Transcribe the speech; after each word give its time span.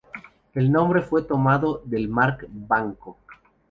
El 0.55 0.71
nombre 0.71 1.03
fue 1.03 1.21
tomado 1.25 1.83
del 1.85 2.09
"Mark 2.09 2.47
Banco". 2.49 3.17